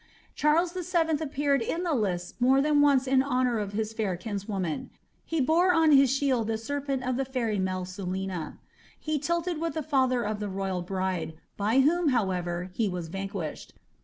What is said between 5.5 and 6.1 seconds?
on his